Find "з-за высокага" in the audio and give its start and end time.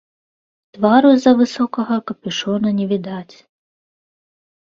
1.15-1.99